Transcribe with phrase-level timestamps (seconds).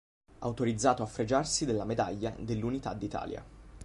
[0.39, 3.45] Autorizzato a fregiarsi della Medaglia dell'Unità d'Italia.